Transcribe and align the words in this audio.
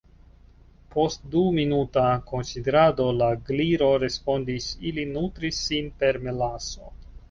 Post 0.95 1.27
du 1.35 1.43
minuta 1.57 2.07
konsiderado 2.33 3.07
la 3.21 3.29
Gliro 3.53 3.93
respondis: 4.09 4.75
"Ili 4.93 5.09
nutris 5.15 5.65
sin 5.71 5.97
per 6.03 6.25
melaso." 6.29 6.97